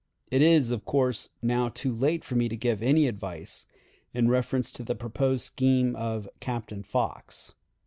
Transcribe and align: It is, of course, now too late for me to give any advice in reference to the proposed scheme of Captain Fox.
It 0.31 0.41
is, 0.41 0.71
of 0.71 0.83
course, 0.83 1.29
now 1.43 1.69
too 1.69 1.93
late 1.93 2.23
for 2.25 2.33
me 2.33 2.49
to 2.49 2.57
give 2.57 2.81
any 2.81 3.07
advice 3.07 3.67
in 4.15 4.29
reference 4.29 4.71
to 4.71 4.83
the 4.83 4.95
proposed 4.95 5.45
scheme 5.45 5.95
of 5.95 6.27
Captain 6.39 6.81
Fox. 6.81 7.53